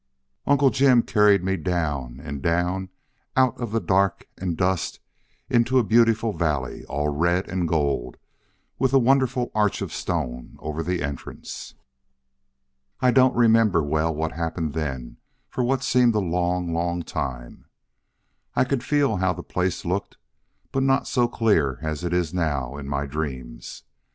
[0.47, 2.89] "Uncle Jim carried me down and down
[3.37, 4.99] out of the dark and dust
[5.47, 8.17] into a beautiful valley all red and gold,
[8.79, 11.75] with a wonderful arch of stone over the entrance.
[12.99, 15.17] "I don't remember well what happened then
[15.47, 17.65] for what seemed a long, long time.
[18.55, 20.17] I can feel how the place looked,
[20.71, 23.83] but not so clear as it is now in my dreams.